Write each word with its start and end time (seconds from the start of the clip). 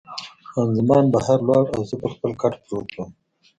خان 0.49 0.69
زمان 0.77 1.03
بهر 1.13 1.39
ولاړه 1.41 1.71
او 1.75 1.81
زه 1.89 1.95
پر 2.01 2.09
خپل 2.15 2.31
کټ 2.41 2.53
پروت 2.65 2.89
وم. 2.93 3.09